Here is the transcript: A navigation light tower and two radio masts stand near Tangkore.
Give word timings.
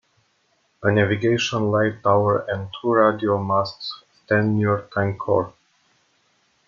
A 0.81 0.89
navigation 0.91 1.69
light 1.69 2.01
tower 2.01 2.39
and 2.49 2.69
two 2.81 2.89
radio 2.91 3.37
masts 3.37 4.01
stand 4.25 4.57
near 4.57 4.89
Tangkore. 4.91 5.53